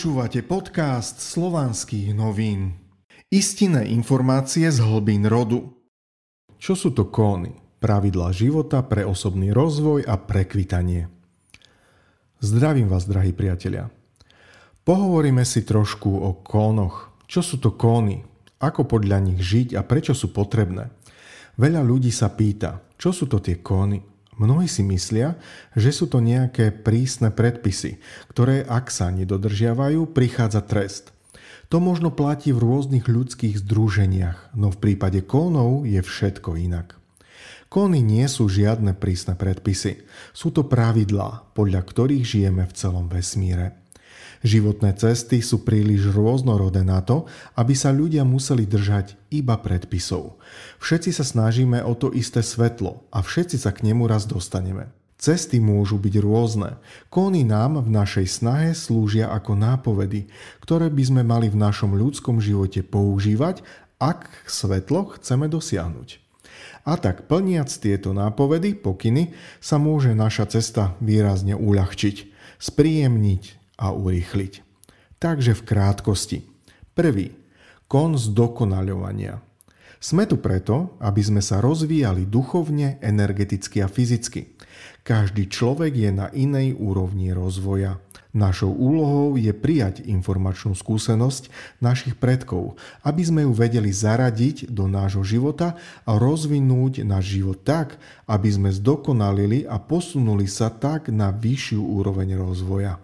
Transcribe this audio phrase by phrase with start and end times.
[0.00, 2.72] Počúvate podcast slovanských novín.
[3.28, 5.76] Istinné informácie z hlbín rodu.
[6.56, 7.52] Čo sú to kóny?
[7.84, 11.04] Pravidlá života pre osobný rozvoj a prekvitanie.
[12.40, 13.92] Zdravím vás, drahí priatelia.
[14.88, 17.12] Pohovoríme si trošku o kónoch.
[17.28, 18.24] Čo sú to kóny?
[18.56, 20.88] Ako podľa nich žiť a prečo sú potrebné?
[21.60, 24.00] Veľa ľudí sa pýta, čo sú to tie kóny?
[24.40, 25.36] Mnohí si myslia,
[25.76, 28.00] že sú to nejaké prísne predpisy,
[28.32, 31.12] ktoré ak sa nedodržiavajú, prichádza trest.
[31.68, 36.96] To možno platí v rôznych ľudských združeniach, no v prípade kónov je všetko inak.
[37.68, 43.79] Kóny nie sú žiadne prísne predpisy, sú to pravidlá, podľa ktorých žijeme v celom vesmíre.
[44.40, 47.28] Životné cesty sú príliš rôznorodé na to,
[47.60, 50.40] aby sa ľudia museli držať iba predpisov.
[50.80, 54.88] Všetci sa snažíme o to isté svetlo a všetci sa k nemu raz dostaneme.
[55.20, 56.80] Cesty môžu byť rôzne.
[57.12, 60.32] Kóny nám v našej snahe slúžia ako nápovedy,
[60.64, 63.60] ktoré by sme mali v našom ľudskom živote používať,
[64.00, 66.16] ak svetlo chceme dosiahnuť.
[66.88, 74.60] A tak plniac tieto nápovedy, pokyny, sa môže naša cesta výrazne uľahčiť, spríjemniť a urýchliť.
[75.16, 76.38] Takže v krátkosti.
[76.92, 77.32] Prvý.
[77.88, 79.40] Kon zdokonaľovania.
[80.00, 84.56] Sme tu preto, aby sme sa rozvíjali duchovne, energeticky a fyzicky.
[85.10, 87.98] Každý človek je na inej úrovni rozvoja.
[88.30, 91.50] Našou úlohou je prijať informačnú skúsenosť
[91.82, 95.74] našich predkov, aby sme ju vedeli zaradiť do nášho života
[96.06, 97.98] a rozvinúť náš život tak,
[98.30, 103.02] aby sme zdokonalili a posunuli sa tak na vyššiu úroveň rozvoja.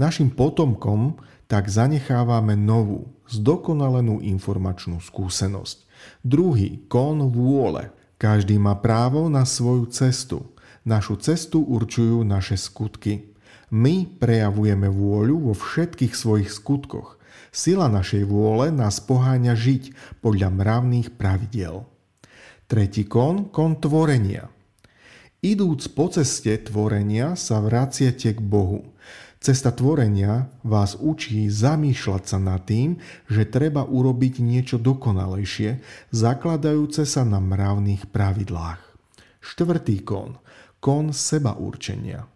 [0.00, 1.20] Našim potomkom
[1.52, 5.84] tak zanechávame novú, zdokonalenú informačnú skúsenosť.
[6.24, 7.92] Druhý, kon vôle.
[8.16, 10.48] Každý má právo na svoju cestu.
[10.82, 13.30] Našu cestu určujú naše skutky.
[13.70, 17.22] My prejavujeme vôľu vo všetkých svojich skutkoch.
[17.54, 19.94] Sila našej vôle nás poháňa žiť
[20.24, 21.86] podľa mravných pravidiel.
[22.66, 24.48] Tretí kon, kon tvorenia.
[25.44, 28.94] Idúc po ceste tvorenia sa vraciate k Bohu.
[29.42, 35.82] Cesta tvorenia vás učí zamýšľať sa nad tým, že treba urobiť niečo dokonalejšie,
[36.14, 38.78] zakladajúce sa na mravných pravidlách.
[39.42, 40.38] Štvrtý kon.
[40.82, 42.26] Kon seba určenia.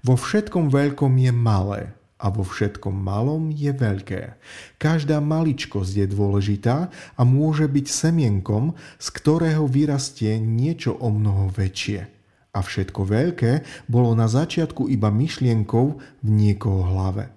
[0.00, 4.40] Vo všetkom veľkom je malé a vo všetkom malom je veľké.
[4.80, 12.08] Každá maličkosť je dôležitá a môže byť semienkom, z ktorého vyrastie niečo o mnoho väčšie.
[12.56, 13.52] A všetko veľké
[13.84, 15.86] bolo na začiatku iba myšlienkou
[16.24, 17.28] v niekoho hlave.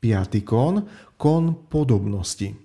[0.00, 0.88] Piatý kon,
[1.20, 2.56] kon podobnosti.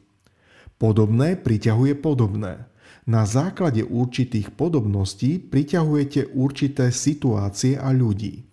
[0.80, 2.64] Podobné priťahuje podobné.
[3.08, 8.44] Na základe určitých podobností priťahujete určité situácie a ľudí.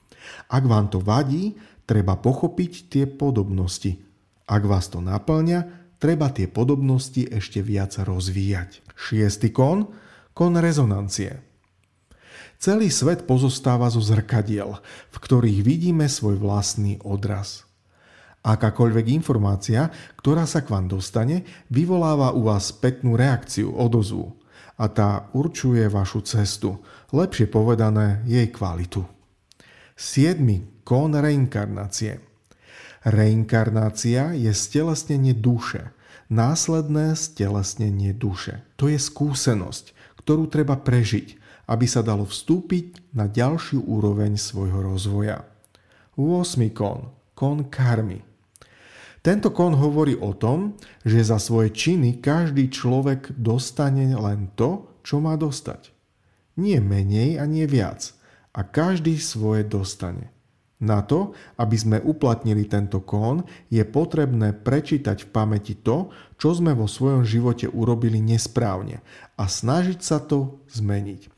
[0.47, 1.59] Ak vám to vadí,
[1.91, 3.98] treba pochopiť tie podobnosti.
[4.47, 8.87] Ak vás to naplňa, treba tie podobnosti ešte viac rozvíjať.
[8.94, 9.91] Šiestý kon,
[10.38, 11.43] kon rezonancie.
[12.62, 14.78] Celý svet pozostáva zo zrkadiel,
[15.10, 17.66] v ktorých vidíme svoj vlastný odraz.
[18.47, 21.43] Akákoľvek informácia, ktorá sa k vám dostane,
[21.75, 24.44] vyvoláva u vás spätnú reakciu, odozvu
[24.75, 26.83] a tá určuje vašu cestu,
[27.15, 29.07] lepšie povedané jej kvalitu.
[29.95, 30.83] 7.
[30.83, 32.19] Kón reinkarnácie.
[33.07, 35.95] Reinkarnácia je stelesnenie duše,
[36.33, 38.67] následné stelesnenie duše.
[38.81, 41.39] To je skúsenosť, ktorú treba prežiť,
[41.71, 45.47] aby sa dalo vstúpiť na ďalšiu úroveň svojho rozvoja.
[46.19, 46.59] 8.
[46.75, 47.15] Kón.
[47.35, 48.34] Kón karmy.
[49.25, 55.17] Tento kon hovorí o tom, že za svoje činy každý človek dostane len to, čo
[55.17, 55.97] má dostať.
[56.61, 58.12] Nie menej a nie viac–
[58.55, 60.31] a každý svoje dostane.
[60.79, 66.75] Na to, aby sme uplatnili tento kón, je potrebné prečítať v pamäti to, čo sme
[66.75, 69.01] vo svojom živote urobili nesprávne
[69.39, 71.31] a snažiť sa to zmeniť.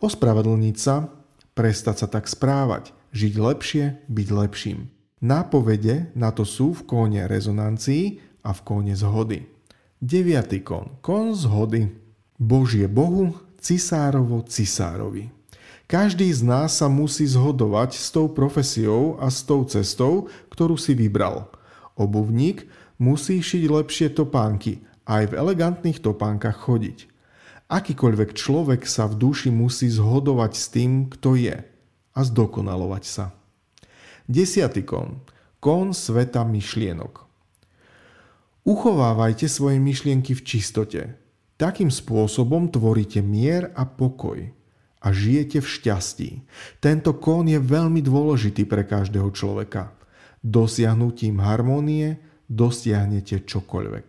[0.00, 1.10] Ospravedlniť sa,
[1.56, 4.78] prestať sa tak správať, žiť lepšie, byť lepším.
[5.22, 9.46] Nápovede na to sú v kóne rezonancii a v kóne zhody.
[10.02, 10.50] 9.
[10.66, 10.98] kón.
[10.98, 11.94] Kón zhody.
[12.42, 13.30] Božie Bohu,
[13.62, 15.30] cisárovo cisárovi.
[15.86, 20.98] Každý z nás sa musí zhodovať s tou profesiou a s tou cestou, ktorú si
[20.98, 21.46] vybral.
[21.94, 22.66] Obuvník
[22.98, 27.06] musí šiť lepšie topánky aj v elegantných topánkach chodiť.
[27.70, 31.62] Akýkoľvek človek sa v duši musí zhodovať s tým, kto je
[32.10, 33.24] a zdokonalovať sa.
[34.30, 35.22] Desiatý kon.
[35.62, 37.22] Kon sveta myšlienok.
[38.62, 41.00] Uchovávajte svoje myšlienky v čistote.
[41.58, 44.50] Takým spôsobom tvoríte mier a pokoj
[45.02, 46.30] a žijete v šťastí.
[46.78, 49.90] Tento kón je veľmi dôležitý pre každého človeka.
[50.42, 54.06] Dosiahnutím harmónie dosiahnete čokoľvek.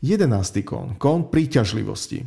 [0.00, 2.26] Jedenáctý kón, kón príťažlivosti.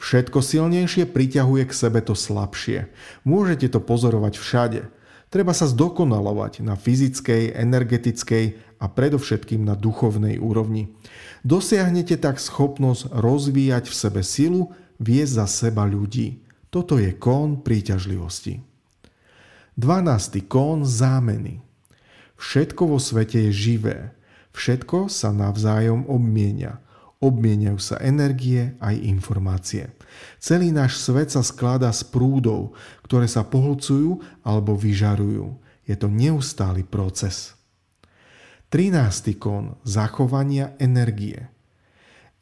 [0.00, 2.90] Všetko silnejšie priťahuje k sebe to slabšie.
[3.22, 4.80] Môžete to pozorovať všade.
[5.34, 10.94] Treba sa zdokonalovať na fyzickej, energetickej a predovšetkým na duchovnej úrovni.
[11.42, 14.70] Dosiahnete tak schopnosť rozvíjať v sebe silu,
[15.02, 16.38] viesť za seba ľudí.
[16.70, 18.62] Toto je kón príťažlivosti.
[19.74, 20.38] 12.
[20.46, 21.58] kón zámeny.
[22.38, 24.14] Všetko vo svete je živé.
[24.54, 26.78] Všetko sa navzájom obmienia.
[27.24, 29.88] Obmieniajú sa energie aj informácie.
[30.36, 35.56] Celý náš svet sa skladá z prúdov, ktoré sa pohlcujú alebo vyžarujú.
[35.88, 37.56] Je to neustály proces.
[38.68, 39.40] 13.
[39.40, 41.48] kon zachovania energie.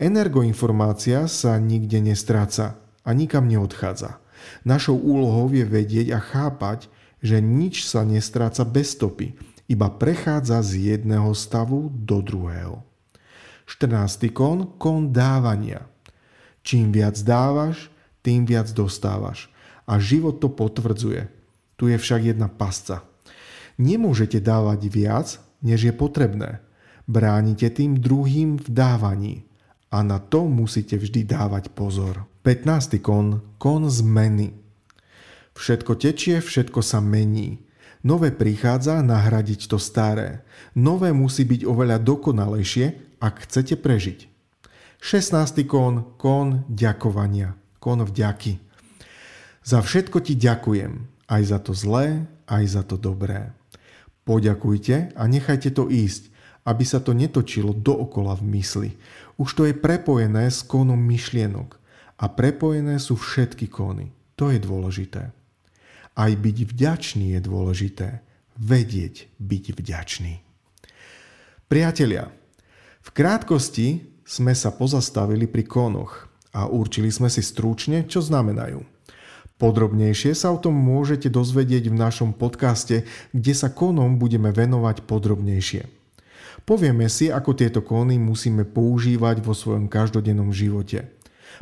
[0.03, 2.75] Energoinformácia sa nikde nestráca
[3.07, 4.19] a nikam neodchádza.
[4.67, 6.91] Našou úlohou je vedieť a chápať,
[7.23, 9.39] že nič sa nestráca bez stopy,
[9.71, 12.83] iba prechádza z jedného stavu do druhého.
[13.73, 14.29] 14.
[14.37, 15.89] kon, kon dávania.
[16.61, 17.89] Čím viac dávaš,
[18.21, 19.49] tým viac dostávaš.
[19.89, 21.33] A život to potvrdzuje.
[21.81, 23.01] Tu je však jedna pasca.
[23.81, 26.61] Nemôžete dávať viac, než je potrebné.
[27.09, 29.35] Bránite tým druhým v dávaní.
[29.89, 32.29] A na to musíte vždy dávať pozor.
[32.45, 33.01] 15.
[33.01, 34.53] kon, kon zmeny.
[35.57, 37.65] Všetko tečie, všetko sa mení.
[38.05, 40.45] Nové prichádza nahradiť to staré.
[40.77, 44.27] Nové musí byť oveľa dokonalejšie, ak chcete prežiť.
[44.99, 45.63] 16.
[45.63, 48.59] kón, kón ďakovania, kón vďaky.
[49.63, 53.55] Za všetko ti ďakujem, aj za to zlé, aj za to dobré.
[54.27, 56.35] Poďakujte a nechajte to ísť,
[56.67, 58.91] aby sa to netočilo dookola v mysli.
[59.39, 61.79] Už to je prepojené s kónom myšlienok
[62.19, 64.11] a prepojené sú všetky kóny.
[64.39, 65.31] To je dôležité.
[66.15, 68.09] Aj byť vďačný je dôležité.
[68.59, 70.35] Vedieť byť vďačný.
[71.67, 72.31] Priatelia,
[73.03, 78.87] v krátkosti sme sa pozastavili pri konoch a určili sme si stručne, čo znamenajú.
[79.63, 85.87] Podrobnejšie sa o tom môžete dozvedieť v našom podcaste, kde sa konom budeme venovať podrobnejšie.
[86.67, 91.11] Povieme si, ako tieto kóny musíme používať vo svojom každodennom živote.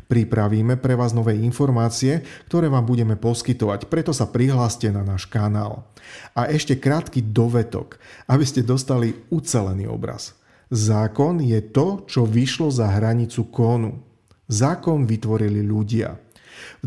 [0.08, 5.84] Pripravíme pre vás nové informácie, ktoré vám budeme poskytovať, preto sa prihláste na náš kanál.
[6.32, 10.39] A ešte krátky dovetok, aby ste dostali ucelený obraz.
[10.70, 14.06] Zákon je to, čo vyšlo za hranicu kónu.
[14.46, 16.22] Zákon vytvorili ľudia.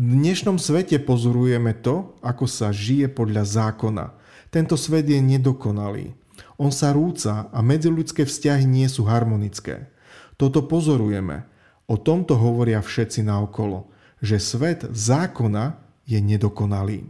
[0.00, 4.16] dnešnom svete pozorujeme to, ako sa žije podľa zákona.
[4.48, 6.16] Tento svet je nedokonalý.
[6.56, 9.92] On sa rúca a medziľudské vzťahy nie sú harmonické.
[10.40, 11.44] Toto pozorujeme.
[11.84, 13.92] O tomto hovoria všetci naokolo,
[14.24, 15.76] že svet zákona
[16.08, 17.04] je nedokonalý.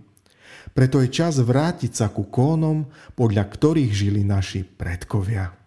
[0.74, 5.63] Preto je čas vrátiť sa ku kónom, podľa ktorých žili naši predkovia.